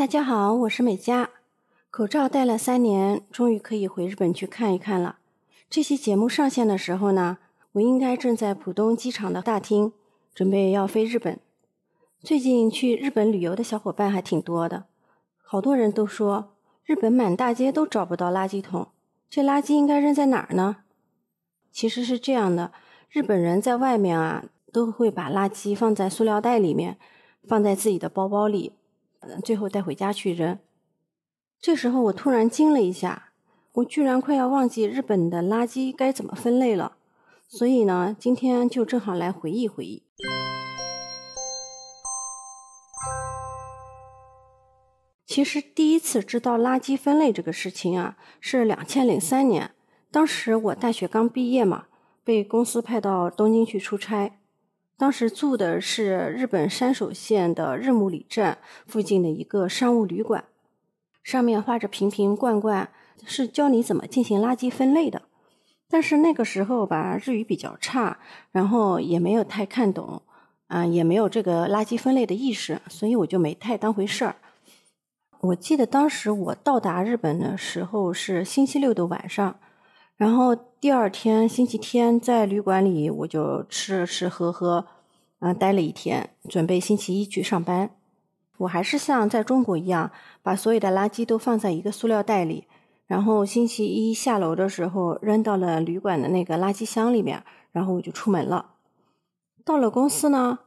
[0.00, 1.28] 大家好，我是美嘉。
[1.90, 5.18] 口罩戴了三年，终于可以回日本去看一看了。
[5.68, 7.36] 这期节目上线的时候呢，
[7.72, 9.92] 我应该正在浦东机场的大厅，
[10.34, 11.38] 准备要飞日本。
[12.22, 14.86] 最近去日本旅游的小伙伴还挺多的，
[15.42, 16.54] 好多人都说
[16.86, 18.88] 日本满大街都找不到垃圾桶，
[19.28, 20.78] 这垃圾应该扔在哪儿呢？
[21.70, 22.72] 其实是这样的，
[23.10, 26.96] 日本人在外面啊，都会把垃圾放在塑料袋里面，
[27.46, 28.72] 放在自己的包包里，
[29.44, 30.58] 最后带回家去扔。
[31.60, 33.32] 这时候我突然惊了一下，
[33.72, 36.96] 我居然快要忘记日本的垃圾该怎么分类了。
[37.48, 40.02] 所以呢，今天就正好来回忆回忆。
[45.26, 49.72] 其实第一次知道垃圾分类这个事情啊，是两千零三年。
[50.10, 51.86] 当时我大学刚毕业嘛，
[52.24, 54.39] 被公司派到东京去出差。
[55.00, 60.44] 当时住的是日本山手线的日暮里站附近的一个商务旅馆，
[61.22, 62.90] 上面画着瓶瓶罐罐，
[63.24, 65.22] 是教你怎么进行垃圾分类的。
[65.88, 68.18] 但是那个时候吧，日语比较差，
[68.52, 70.20] 然后也没有太看懂，
[70.66, 74.36] 啊，也没有这个垃圾分类的意识，所以我就没太当回事儿。
[75.40, 79.58] 我记得当时我到达日本的时候是星期六的晚上。
[80.16, 84.86] 然后第二天星期天在旅馆里，我就吃吃喝喝，
[85.40, 87.90] 嗯，待了一天，准备星期一去上班。
[88.58, 90.10] 我还是像在中国一样，
[90.42, 92.66] 把所有的垃圾都放在一个塑料袋里，
[93.06, 98.74] 然后星期一下楼的时候扔到了旅馆的那个垃圾箱里面，然后我就出门了。
[99.64, 100.58] 到了公司呢，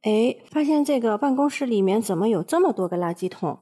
[0.00, 3.58] 哎，发现这个办公室里面怎么有这么多个垃圾桶，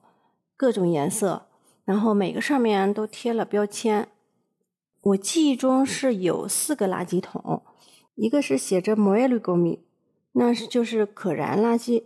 [0.57, 1.49] 各种颜色，
[1.85, 4.09] 然后每个上面都贴了标签。
[5.03, 7.63] 我记忆中是有四个垃圾桶，
[8.15, 9.81] 一个是写着 m o e l u g o m i
[10.33, 12.05] 那是就是可燃垃圾；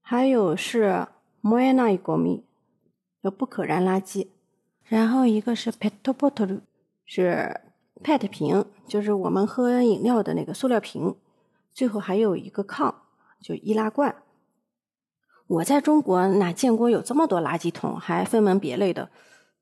[0.00, 1.06] 还有是
[1.40, 2.44] m o e n a i g o m i
[3.22, 4.28] 有不可燃垃圾；
[4.84, 6.60] 然后一个是 pet bottle，
[7.04, 7.60] 是
[8.02, 11.14] pet 瓶，就是我们喝饮料的那个塑料瓶；
[11.72, 12.94] 最后还有一个炕，
[13.40, 14.14] 就易拉罐。
[15.46, 19.10] 我在中国哪见过有这么多垃圾桶，还分门别类的？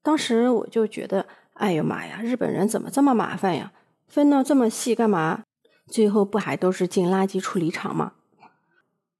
[0.02, 1.26] 当时我就觉得。
[1.54, 2.18] 哎呦妈呀！
[2.22, 3.72] 日本人怎么这么麻烦呀？
[4.08, 5.44] 分到这么细干嘛？
[5.88, 8.12] 最后不还都是进垃圾处理厂吗？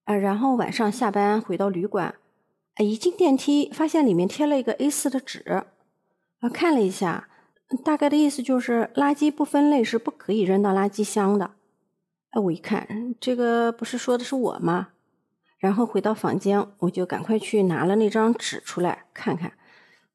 [0.05, 2.17] 啊，然后晚上下班回到旅馆，
[2.75, 5.65] 啊，一进电梯发现里面贴了一个 A 四的纸，
[6.41, 7.28] 啊，看了一下，
[7.84, 11.53] 大概的意思就是垃圾不分类是不可以扔到垃圾箱的。
[12.31, 14.89] 哎，我一看这个不是说的是我吗？
[15.59, 19.53] 然后回到房间，我就赶快去拿了那张纸出来看看。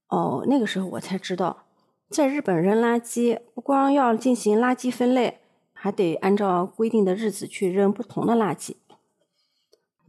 [0.10, 1.64] 哦，那个时候我才知道。
[2.10, 5.40] 在日本扔垃圾，不光要进行垃圾分类，
[5.80, 8.76] 还得按照规定的日子去扔不同的垃圾。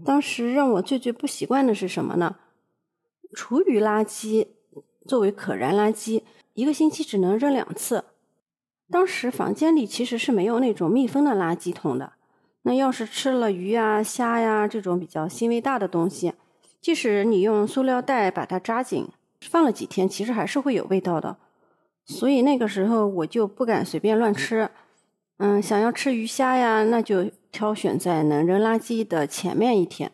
[0.05, 2.37] 当时让我最最不习惯的是什么呢？
[3.35, 4.47] 厨余垃圾
[5.07, 6.23] 作为可燃垃圾，
[6.55, 8.05] 一个星期只能扔两次。
[8.91, 12.15] 当时房间里其实是没有那种密封的垃圾桶的。
[12.63, 16.35] 那要是吃了鱼啊、虾呀这种比较腥味大的东西，
[16.81, 19.09] 即使你用塑料袋把它扎紧，
[19.41, 21.37] 放了几天，其实还是会有味道的。
[22.05, 24.71] 所以那个时候我就不敢随便乱吃，
[25.39, 30.11] 嗯，想要吃鱼虾呀，那就挑选在能扔垃圾的前面一天。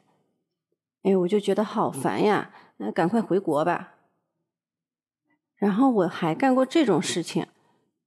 [1.03, 3.95] 哎，我就觉得好烦呀，那赶快回国吧。
[5.57, 7.47] 然后我还干过这种事情，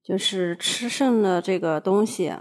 [0.00, 2.32] 就是吃剩的这个东西，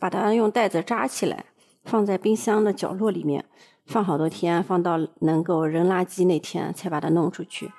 [0.00, 1.44] 把它用袋子扎起来，
[1.84, 3.44] 放在冰箱的角落里面，
[3.84, 7.70] 放好多天，放到能够扔垃圾那天才把它弄出去。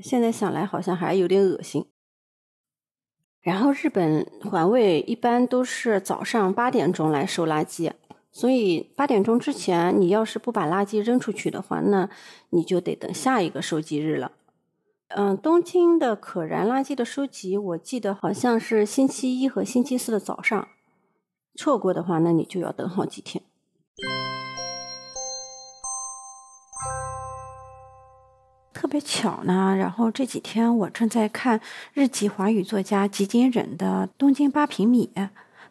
[0.00, 1.91] 现在想来好像还有点恶心。
[3.42, 7.90] 然后日本环卫一般都是早上八点钟来收垃圾，
[8.30, 12.08] 所以八点钟之前你要是不把垃圾扔出去的话，那
[12.50, 14.30] 你就得等下一个收集日了。
[15.08, 20.68] 嗯，东京的可燃垃圾的收集，我记得好像是星期一和星期四的早上，
[21.56, 23.42] 错过的话，那你就要等好几天。
[28.92, 31.62] 别巧呢，然后这几天我正在看
[31.94, 35.10] 日籍华语作家吉井忍的《东京八平米》，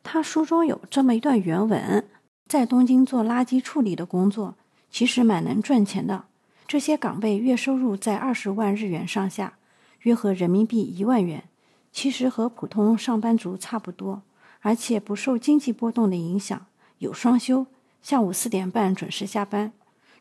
[0.02, 2.04] 他书中有这么一段原文：
[2.48, 4.56] 在东京做垃圾处理的工作，
[4.90, 6.24] 其实蛮能赚钱的。
[6.68, 9.54] 这些岗位月收入在二十万日元上下，
[10.00, 11.44] 约合人民币一万元，
[11.92, 14.24] 其实和普通上班族差不多，
[14.62, 16.66] 而且不受经济波动的影响，
[16.98, 17.68] 有双休，
[18.02, 19.72] 下午四点半准时下班。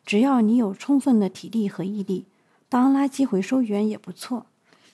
[0.05, 2.25] 只要你有充分的体力和毅力。
[2.71, 4.45] 当垃圾回收员也不错。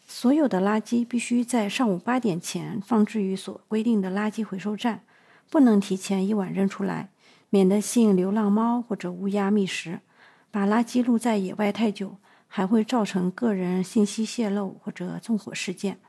[0.07, 5.03] 所有的垃圾必须在上午八点前放置于所规定的垃圾回收站，
[5.51, 7.11] 不能提前一晚扔出来，
[7.51, 9.99] 免得吸引流浪猫或者乌鸦觅食。
[10.49, 15.99] 把垃圾露在野外太久，还会造成个人信息泄露或者纵火事件。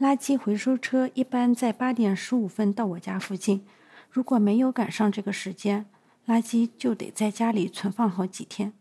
[0.00, 3.64] 垃圾回收车一般在八点十五分到我家附近，
[4.10, 5.86] 如果没有赶上这个时间，
[6.26, 8.72] 垃圾就得在家里存放好几天。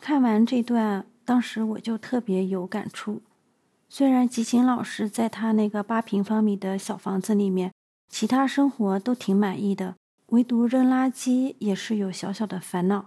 [0.00, 3.22] 看完这段，当时我就特别有感触。
[3.88, 7.72] 虽然吉琴老师在他那个八平方米的小房子里面，
[8.08, 9.94] 其他生活都挺满意的，
[10.28, 13.06] 唯独扔垃圾也是有小小的烦恼。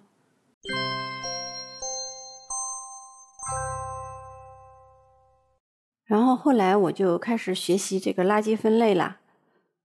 [6.05, 9.17] 然后后来我就开始学习这个垃圾分类啦，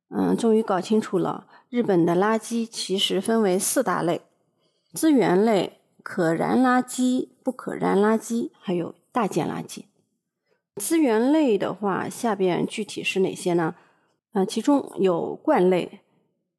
[0.08, 4.23] 嗯，终于搞清楚了，日本的垃圾其实分为四大类：
[4.93, 9.84] 资源类、可燃垃圾、不可燃垃圾，还有大件垃圾。
[10.76, 13.75] 资源类的话，下边具体是哪些呢？
[14.32, 16.00] 嗯，其中有罐类，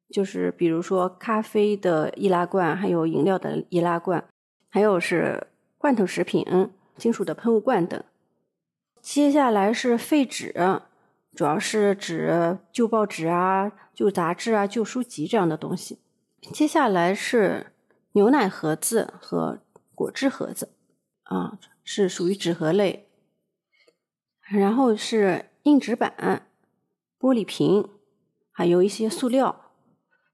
[0.08, 4.24] 就是比如说咖啡的易拉罐，还有饮料的易拉罐，
[4.68, 8.00] 还有是罐头食品、金属的喷雾罐等。
[9.02, 10.54] 接下来是废纸，
[11.34, 15.98] 主要是指旧报纸啊、旧杂志啊、旧书籍这样的东西。
[16.52, 17.73] 接下来是
[18.16, 19.58] 牛奶盒子和
[19.92, 20.68] 果汁盒子，
[21.24, 23.08] 啊，是属于纸盒类。
[24.40, 26.46] 然后是硬纸板、
[27.18, 27.88] 玻璃瓶，
[28.52, 29.72] 还有一些塑料。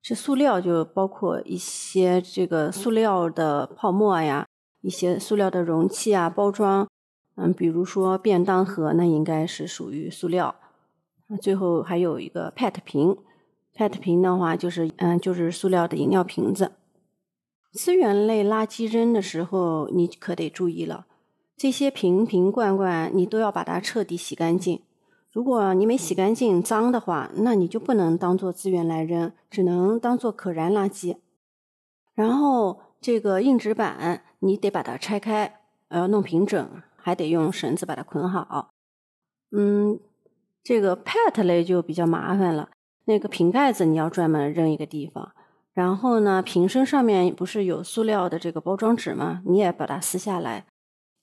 [0.02, 4.46] 这塑料就包括一些这个塑料的泡沫呀，
[4.82, 6.86] 一些塑料的容器啊、包装。
[7.36, 10.54] 嗯，比如说便当盒，那应该是属于塑料。
[11.40, 13.16] 最后还有一个 PET 瓶
[13.74, 16.72] ，PET 瓶的话就是嗯，就是塑料的饮料瓶子。
[17.72, 21.06] 资源类垃圾扔的时候，你可得注意了。
[21.56, 24.82] 这些瓶瓶罐罐，你都要把它彻底洗干净。
[25.30, 31.18] 如果你没洗干净、脏的话，那你就不能当做资源来扔，只能当做可燃垃圾。
[32.14, 38.70] 然后这个硬纸板，你得把它拆开，呃，弄平整，还得用绳子把它捆好。
[39.52, 40.00] 嗯，
[40.64, 42.70] 这个 PET 类就比较麻烦了，
[43.04, 45.32] 那个瓶盖子你要专门扔一个地方。
[45.80, 49.40] 然后呢，瓶身上面不是有塑料的这个包装纸吗？
[49.46, 50.66] 你也把它撕下来。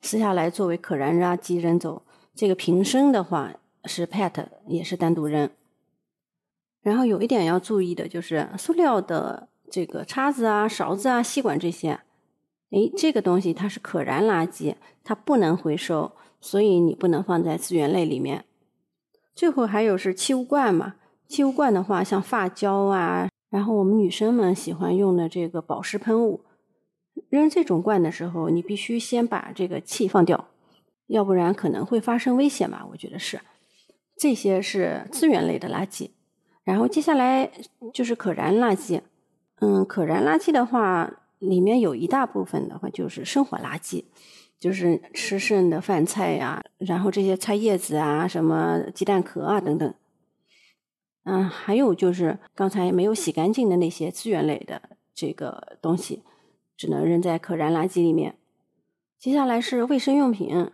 [0.01, 2.01] 撕下来作为可燃垃圾扔走。
[2.33, 3.54] 这个瓶身的话
[3.86, 5.48] 是 PET，也是单独扔。
[6.81, 11.92] 然后有一点要注意的就是，塑料的这个叉子啊、勺子啊、吸管这些，
[12.71, 18.45] 哎，这个东西它是可燃垃圾，它不能回收，所以你不能放在资源类里面。
[19.36, 20.95] 最后还有是气雾罐嘛，
[21.27, 26.42] 气雾罐的话，像发胶啊，然后我们女生们喜欢用的这个保湿喷雾。
[27.30, 30.50] 扔这种罐的时候，你必须先把这个气放掉，
[31.08, 32.86] 要不然可能会发生危险吧？
[32.92, 33.42] 我觉得是。
[34.16, 36.10] 这些是资源类的垃圾，
[36.64, 37.52] 然后接下来
[37.94, 39.02] 就是可燃垃圾。
[39.60, 44.06] 嗯，可燃垃圾的话，里面有一大部分的话就是生活垃圾，
[44.60, 49.94] 就是吃剩的饭菜呀，然后这些菜叶子啊，什么鸡蛋壳啊等等。
[51.27, 54.81] 嗯，还有就是刚才没有洗干净的那些资源类的
[55.13, 56.24] 这个东西。
[56.77, 58.35] 只能扔在可燃垃圾里面。
[59.18, 60.69] 接下来是卫生用品，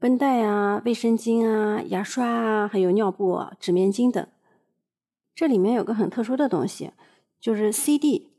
[0.00, 4.26] 绷带啊、卫生巾啊、牙刷啊，还有尿布、纸面巾等。
[5.32, 6.90] 这里面有个很特殊的东西，
[7.40, 8.30] 就是 CD。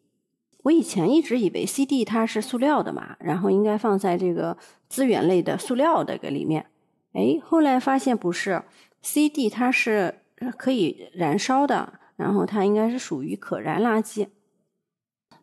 [0.63, 4.57] 我以前一直以为 CD 它是塑料的嘛，然后应该放在这个
[4.89, 6.65] 资源类的塑料的个里面。
[7.13, 8.61] 哎，后来发现不是
[9.01, 10.15] ，CD 它是
[10.49, 14.27] 可以燃烧的，然后它应该是属于可燃垃圾。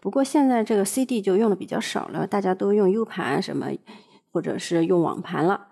[0.00, 3.68] 不过现在这个 CD 就用的比较少了，大家都用 U 盘什么，
[4.32, 5.68] 或者是用网盘了。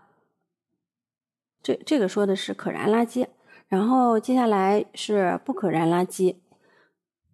[1.63, 3.27] 这这个说的是可燃垃圾，
[3.69, 6.37] 然后接下来是不可燃垃圾。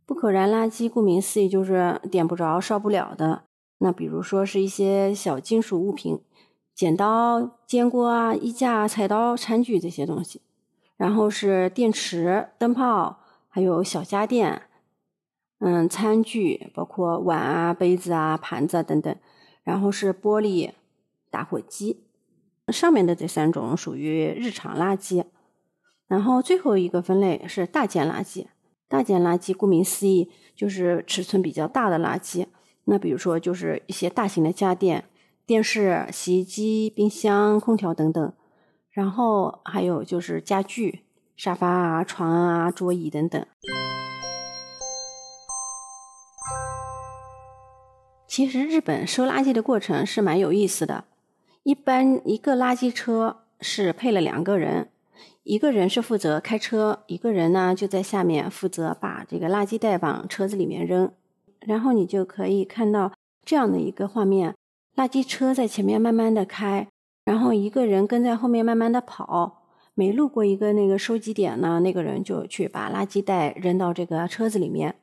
[0.04, 3.44] 不可燃垃圾顾名思义就是点不着、烧不了的。
[3.78, 6.20] 那比如说是一些小金属物品，
[6.74, 10.42] 剪刀、煎锅啊、衣架、菜刀、餐具这些东西。
[11.02, 13.18] 然后是电池、灯泡，
[13.48, 14.62] 还有小家电。
[15.58, 19.12] 嗯，餐具包括碗啊、杯子啊、盘子等等，
[19.64, 20.70] 然后是玻璃、
[21.28, 22.04] 打火机，
[22.68, 25.24] 上面的这三种属于日常垃圾。
[26.06, 28.46] 然后最后一个分类是大件垃圾。
[28.86, 32.46] 大件垃圾顾名思义就是尺寸比较大的垃圾。
[32.84, 35.06] 那比如说就是一些大型的家电，
[35.44, 38.32] 电视、洗衣机、冰箱、空调等等。
[38.92, 41.00] 然后还有就是家具，
[41.34, 43.44] 沙发啊、床啊、桌椅等等。
[48.28, 51.04] 其实日本收垃圾的过程是蛮有意思的。
[51.62, 54.90] 一般一个垃圾车是配了两个人，
[55.44, 61.10] 一个人是负责开车，一个人呢就在下面负责把这个垃圾袋往车子里面扔。
[61.60, 63.12] 然后你就可以看到
[63.44, 64.54] 这样的一个画面：
[64.96, 66.88] 垃圾车在前面慢慢的开，
[67.24, 69.60] 然后一个人跟在后面慢慢的跑。
[69.94, 74.96] 每路过一个那个收集点呢，那个人就去把垃圾袋扔到这个车子里面。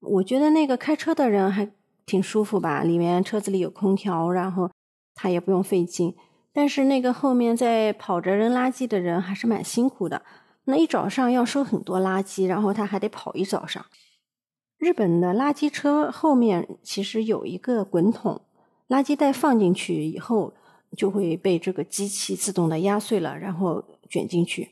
[0.00, 1.70] 我觉得那个开车的人还
[2.04, 4.70] 挺舒服吧，里面车子里有空调，然后
[5.14, 6.14] 他也不用费劲。
[6.52, 10.22] 但是那个后面在跑着扔垃圾的人还是蛮辛苦的。
[10.66, 13.84] 那一早上要收很多垃圾，然后他还得跑一早上。
[14.76, 18.42] 日本的垃圾车后面其实有一个滚筒，
[18.88, 20.52] 垃圾袋放进去以后
[20.94, 24.70] 就会被这个机器自动的压碎了，然后卷进去。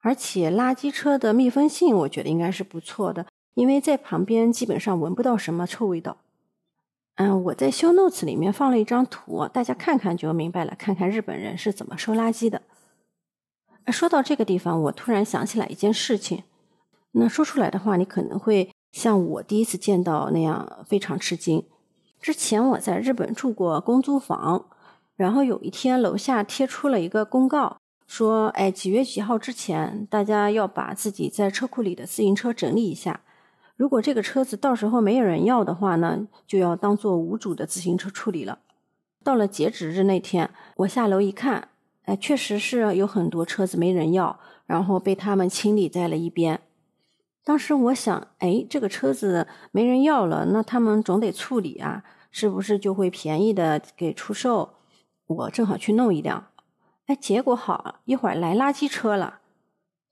[0.00, 6.18] 而且垃圾车的密封性我觉得应该是不错的，因为在旁边基本上闻不到什么臭味道。
[7.16, 12.62] 嗯，我在修 notes 里面放了一张图，大家看看就明白了，看看日本人是怎么收垃圾的。
[13.88, 16.44] 说到这个地方，我突然想起来一件事情。
[17.12, 21.64] 那说出来的话，你可能会像我第一次见到那样非常吃惊。
[22.20, 24.66] 之前我在日本住过公租房，
[25.18, 33.22] 然后有一天楼下贴出了一个公告，说：“哎，几月几号之前，大家要把自己在车库里的自行车整理一下。
[33.74, 38.60] 如果这个车子到时候没有人要的话呢，就要当做无主的自行车处理了。”
[39.24, 41.70] 到了截止日那天，我下楼一看。
[42.04, 46.60] 哎，确实是有很多车子没人要，然后被他们清理在了一边。
[47.44, 54.76] 当时我想，哎，这个车子没人要了，那他们总得处理啊，是不是就会便宜的给出售？
[55.28, 56.48] 我正好去弄一辆。
[57.06, 59.38] 哎，结果好一会儿来垃圾车了，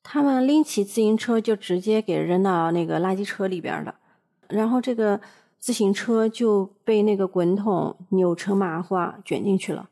[0.03, 3.97] 他们拎起自行车就直接给扔到那个垃圾车里边了，
[4.49, 5.21] 然后这个
[5.59, 9.91] 自行车就被那个滚筒扭成麻花卷进去了。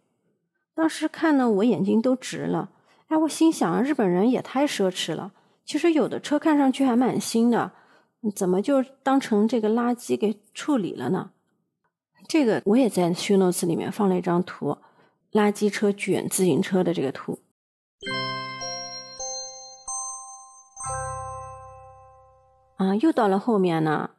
[0.75, 2.71] 当时看的我眼睛都直了，
[3.09, 5.33] 哎，我心想日本人也太奢侈了。
[5.64, 7.73] 其实有的车看上去还蛮新的，
[8.35, 11.31] 怎么就当成这个垃圾给处理了呢？
[12.26, 14.78] 这个我也在 show notes 里面放了一张图，
[15.34, 17.40] 垃圾车卷自行车的这个图。
[22.76, 24.10] 啊，又到了后面呢，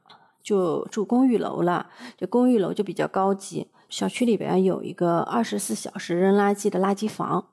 [0.43, 3.71] 就住公寓楼了，这公寓楼就比较高级。
[3.87, 7.47] 小区里边有一个二十四小时扔垃圾的垃圾房，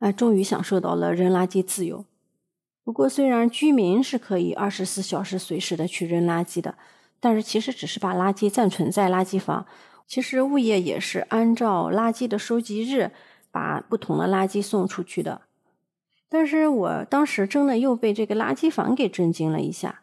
[0.00, 2.04] 哎，终于享受到了扔垃圾自由。
[2.84, 6.74] 不过，虽然居民是可以二十四小时随时的去扔垃圾的，
[7.18, 9.64] 但是其实只是把垃圾暂存在垃圾房。
[10.06, 13.10] 其实物业也是按照垃圾的收集日，
[13.50, 15.42] 把不同的垃圾送出去的。
[16.28, 20.02] 但是我当时真的又被这个垃圾房给震惊了一下，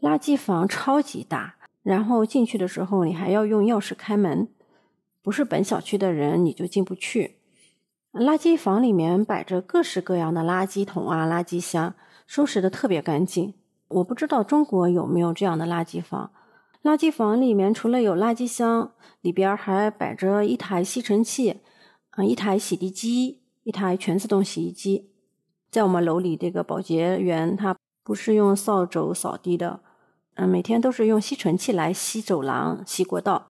[0.00, 4.48] 垃圾房超级大，然后进去的时候你还要用钥匙开门。
[5.22, 7.36] 不是本小区的人，你就进不去。
[8.12, 11.94] 垃圾房里面摆着各式各样的垃圾桶啊、垃圾箱，
[12.26, 13.54] 收拾的特别干净。
[13.88, 16.30] 我不知道中国有没有这样的垃圾房。
[16.82, 21.60] 垃圾房里面除了有垃圾箱，里边还摆着一台吸尘器，
[22.10, 25.10] 啊，一台洗涤机，一台全自动洗衣机。
[25.70, 29.80] 在我们楼里，这个保洁员他不是用扫帚扫地的，
[30.36, 33.48] 嗯，每天都是用吸尘器来吸走廊、吸过道。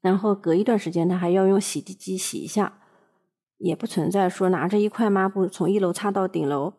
[0.00, 2.80] 然后隔一段时间，他还要用洗涤机洗一下，
[3.56, 6.74] 也不存在说拿着一块抹布从一楼擦到顶楼。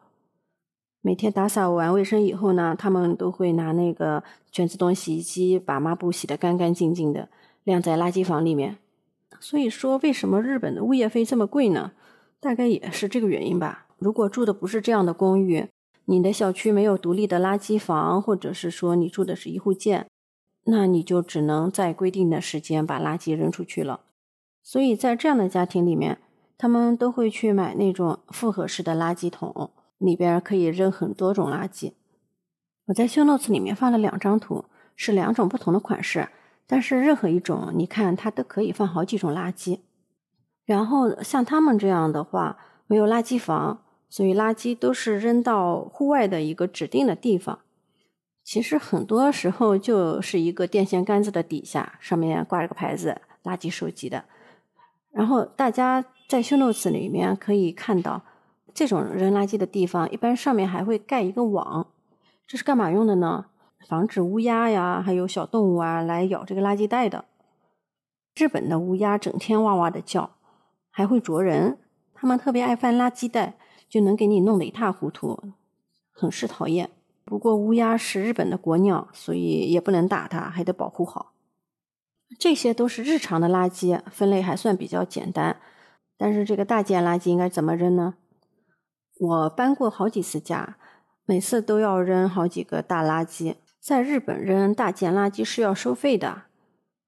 [1.02, 7.30] 每天打扫完卫生以后呢，他们都会拿那个全自动洗衣机把抹布洗得干干净净的，
[7.64, 8.78] 晾在垃圾房里面。
[9.40, 11.94] 所以说，为什么日本的物业费这么贵呢？
[12.42, 13.88] 大概也是这个原因吧。
[13.98, 15.68] 如果住的不是这样的公寓，
[16.06, 20.08] 你的小区没有独立的垃圾房，或者是说你住的是一户建。
[20.66, 24.02] 那你就只能在规定的时间把垃圾扔出去了。
[24.62, 26.20] 所以在这样的家庭里面，
[26.58, 31.94] 他们都会去买那种复合式的垃圾桶，里边可以扔很多种垃圾。
[32.88, 34.66] 我在修 notes 里面放了两张图，
[34.96, 36.30] 是两种不同的款式，
[36.66, 39.82] 但是任何一种你看它都可以放好几种垃圾。
[40.66, 47.60] 然后像他们这样的话，没有垃圾房，所以垃圾都是扔到户外的一个指定的地方。
[48.44, 54.26] 其实很多时候就是一个电线杆子的底下，上面挂着个牌子“垃圾收集的”。
[55.14, 58.24] 然后大家在修 notes 里面可以看到，
[58.80, 61.88] 这种扔垃圾的地方一般上面还会盖一个网，
[62.48, 63.48] 这是干嘛用的呢？
[63.86, 67.26] 防止乌鸦呀，还有小动物啊来咬这个垃圾袋的。
[68.36, 70.38] 日本的乌鸦整天哇哇的叫，
[70.92, 71.78] 还会啄人，
[72.14, 73.56] 它们特别爱翻垃圾袋，
[73.90, 75.38] 就能给你弄得一塌糊涂，
[76.14, 76.90] 很是讨厌。
[77.26, 81.34] 不过乌鸦是日本的国鸟，所以也不能打它，还得保护好。
[82.40, 85.58] 这些都是日常的垃圾，分类还算比较简单。
[86.18, 88.14] 但是这个大件垃圾应该怎么扔呢？
[89.20, 90.78] 我搬过好几次家，
[91.26, 93.56] 每次都要扔好几个大垃圾。
[93.82, 96.44] 在日本扔大件垃圾是要收费的，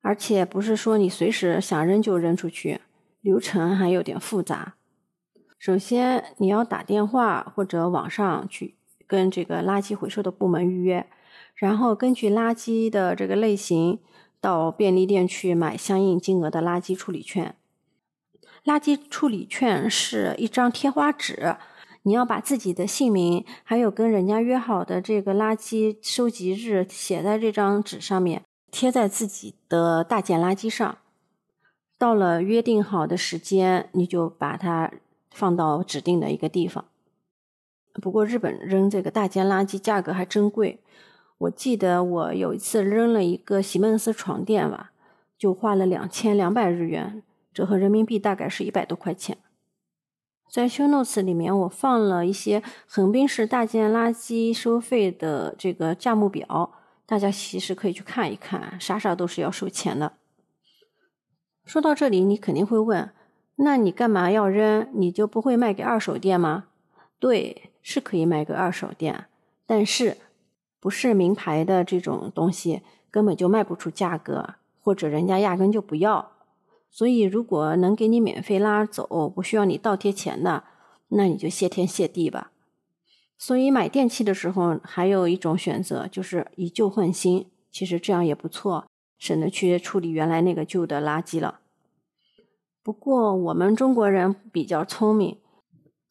[0.01, 2.81] 而且不是说你随时想扔就扔出去，
[3.21, 4.75] 流程还有点复杂。
[5.57, 8.75] 首先，你要打电话或者网上去
[9.07, 11.07] 跟这个垃圾回收的部门预约，
[11.55, 14.01] 然后根据垃圾的这个类型，
[14.41, 17.55] 到便利店去买相应金额的垃圾处理券。
[18.65, 21.55] 垃圾处理券是一张贴花纸，
[22.03, 30.97] 你要把自己的姓名，还有跟人家约好的这个垃圾收集日写在这张纸上面，贴在自己的大件垃圾上。
[31.97, 34.91] 到了约定好的时间，你就把它。
[35.33, 36.83] 放到指定的一个地方。
[37.93, 40.81] 不过日本扔这个大件垃圾价格还真贵。
[41.37, 44.91] 我记得我有一次扔了一个席梦思床垫吧，
[45.37, 49.37] 就花了两千两百日元，折合人民币大概是一百多块钱。
[50.51, 56.73] 在 show notes 里面我放了一些横滨市大件垃圾收费的这个价目表，
[57.05, 60.11] 大家其实可以去看一看，啥啥都是要收钱的。
[61.63, 63.11] 说到这里，你肯定会问。
[63.55, 64.89] 那你干嘛要扔？
[64.93, 66.65] 你就不会卖给二手店吗？
[67.17, 69.27] 对，是可以卖给二手店，
[69.65, 70.17] 但是
[70.81, 76.33] 不是名牌的这种东西，根本就卖不出价格，或者人家压根就不要。
[76.91, 80.65] 所以，如果能给你免费拉走，不需要你倒贴钱的，
[81.07, 82.51] 那你就谢天谢地吧。
[83.37, 87.47] 所以，买电器的时候还有一种选择，就是以旧换新。
[87.71, 88.85] 其实这样也不错，
[89.17, 91.61] 省得去处理原来那个旧的垃圾了。
[92.83, 95.37] 不过我们中国人比较聪明，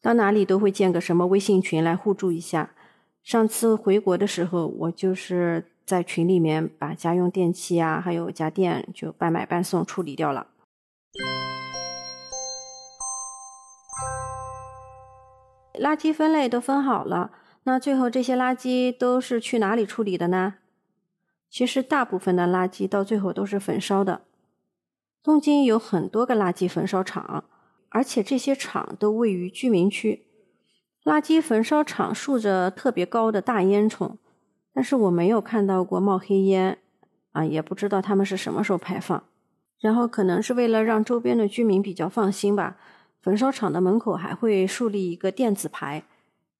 [0.01, 2.73] 到哪里都会建个什么微信群来互助一下。
[3.21, 10.47] 上次回国的时候，我就是在群里面把家用电器啊，还有家电就半买半送处理掉了。
[15.81, 17.31] 垃圾分类都分好了，
[17.63, 20.55] 那最后这些垃圾都是去哪里处理的呢？
[21.49, 24.21] 其实大部分的垃圾到最后都是焚烧的。
[25.23, 27.45] 东京有很多个垃圾焚烧厂，
[27.89, 30.27] 而且这些厂都位于居民区。
[31.03, 34.17] 垃圾焚烧厂竖着特别高的大烟囱，
[34.71, 36.77] 但是我没有看到过冒黑烟，
[37.31, 39.23] 啊，也不知道他们是什么时候排放。
[39.79, 42.77] 然后可能是为了让周边的居民比较放心吧，
[43.21, 46.03] 焚烧厂的门口还会树立一个电子牌，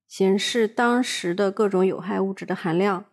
[0.07, 3.05] 显示当时的各种有害物质的含量。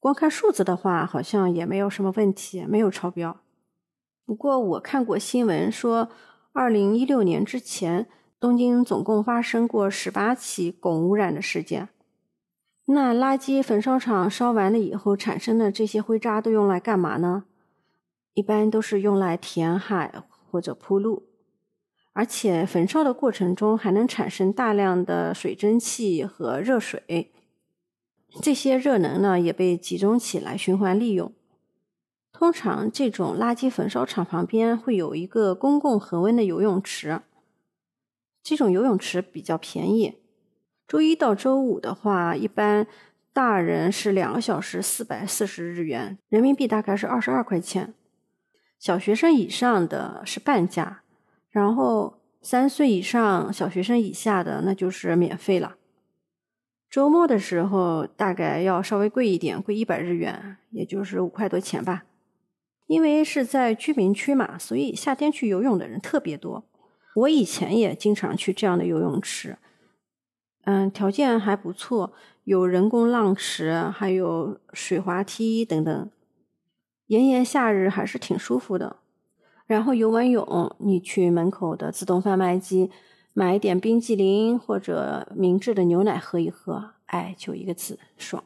[0.00, 3.40] 光看数字的话，好像也没有什么问题，没有超标。
[4.26, 6.08] 不过我看过新闻说，
[6.52, 8.06] 二零一六年之前，
[8.40, 11.90] 东京总共发生过十八起汞污染的事件。
[12.86, 17.44] 那垃圾焚烧厂烧完了以后产生的这些灰渣都用来干嘛呢？
[18.34, 21.28] 一般都是用来填海或者铺路，
[22.14, 27.32] 而且焚烧的过程中还能产生大量的水蒸气和热水，
[28.40, 31.32] 这些热能呢也被集中起来循环利用。
[32.32, 37.20] 通常这种垃圾焚烧厂旁边会有一个公共恒温的游泳池，
[38.42, 40.18] 这种游泳池比较便宜。
[40.88, 42.86] 周一到周五的话，一般
[43.32, 47.94] 大人是两个小时四百四十日元，人民币大概是二十二块钱。
[48.78, 51.03] 小学生以上的是半价，
[51.54, 55.76] 然后三岁以上小学生以下的那就是免费了。
[56.90, 62.06] 周末的时候大概要稍微贵一点，贵一百日元，也就是五块多钱吧。
[62.88, 66.64] 因为是在居民区嘛，所以夏天去游泳的人特别多。
[67.14, 69.56] 我以前也经常去这样的游泳池，
[70.64, 72.12] 嗯，条件还不错，
[72.42, 76.10] 有人工浪池，还有水滑梯等等。
[77.06, 78.96] 炎炎夏日还是挺舒服的。
[79.66, 82.90] 然后游完泳，你去门口的自动贩卖机
[83.32, 88.44] 买一点冰激凌或者明治的牛奶喝一喝，哎，就一个字，爽。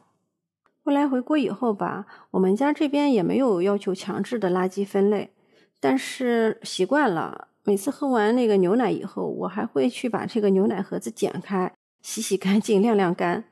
[0.83, 5.31] 后来回国以后吧，我们家这边也没有要求强制的垃圾分类，
[5.79, 7.49] 但是习惯了。
[7.65, 13.43] 每次喝完那个牛奶以后，我还会去把这个牛奶盒子剪开，洗洗干净，晾晾干。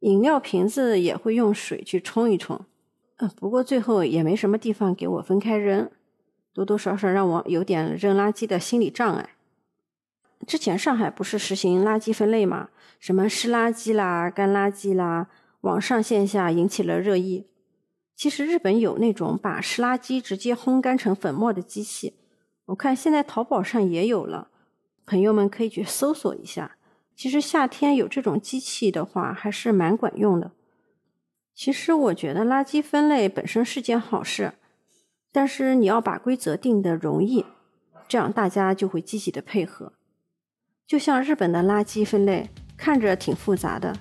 [0.00, 2.58] 饮料瓶子也会用水去冲一冲。
[3.18, 5.88] 嗯，不过最后也没什么地方给我分开扔，
[6.52, 9.30] 多多少少让我有点扔垃圾的心理障碍。
[10.46, 12.70] 之前上海不是实行垃圾分类吗？
[12.98, 15.28] 什么湿垃圾啦、干垃圾啦。
[15.62, 17.46] 网上线下引起了热议。
[18.16, 22.14] 其实日本有那种把湿垃圾直接烘干成粉末的机器，
[22.66, 24.48] 我看现在淘宝上也有了，
[25.06, 26.76] 朋友们可以去搜索一下。
[27.14, 30.52] 其实夏天有这种机器的话，还是蛮管用的。
[31.54, 34.54] 其实我觉得垃圾分类本身是件好事，
[35.32, 37.44] 但是你要把规则定得容易，
[38.08, 39.92] 这样大家就会积极的配合。
[40.86, 43.96] 就像日本的垃圾分类，看着挺复杂的。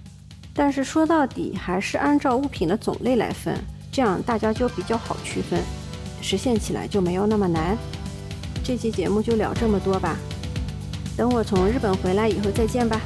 [0.56, 3.56] 但是说到底，还是按照物品的种类来分，
[3.92, 5.62] 这样大家就比较好区分。
[6.22, 7.78] 实现起来就没有那么难。
[8.64, 10.18] 这期节目就聊这么多吧，
[11.16, 13.00] 等我从日本回来以后再见吧。